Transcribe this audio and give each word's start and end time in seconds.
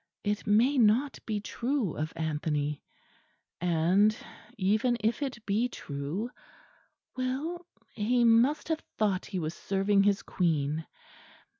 It 0.23 0.47
may 0.47 0.79
not 0.79 1.19
be 1.27 1.39
true 1.39 1.95
of 1.95 2.11
Anthony; 2.15 2.81
and 3.59 4.17
even 4.57 4.97
if 4.99 5.21
it 5.21 5.45
be 5.45 5.69
true 5.69 6.31
well, 7.15 7.67
he 7.93 8.23
must 8.23 8.69
have 8.69 8.81
thought 8.97 9.27
he 9.27 9.37
was 9.37 9.53
serving 9.53 10.01
his 10.01 10.23
Queen. 10.23 10.87